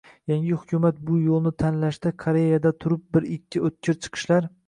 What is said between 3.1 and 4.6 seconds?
bir-ikki o‘tkir chiqishlar